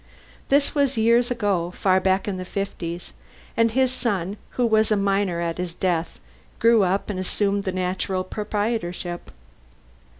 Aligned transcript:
This 0.49 0.73
was 0.73 0.97
years 0.97 1.29
ago, 1.29 1.69
far 1.77 1.99
back 1.99 2.27
in 2.27 2.37
the 2.37 2.43
fifties, 2.43 3.13
and 3.55 3.69
his 3.69 3.91
son, 3.91 4.37
who 4.57 4.65
was 4.65 4.89
a 4.89 4.95
minor 4.95 5.41
at 5.41 5.59
his 5.59 5.75
death, 5.75 6.19
grew 6.57 6.81
up 6.81 7.11
and 7.11 7.19
assumed 7.19 7.67
his 7.67 7.75
natural 7.75 8.23
proprietorship. 8.23 9.29